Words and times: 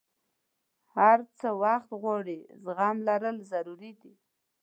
هر 0.95 1.19
څه 1.39 1.47
وخت 1.63 1.89
غواړي، 2.01 2.39
زغم 2.63 2.97
لرل 3.07 3.37
ضروري 3.51 3.91
دي. 4.01 4.13